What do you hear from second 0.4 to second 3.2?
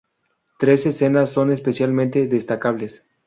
Tres escenas son especialmente destacables.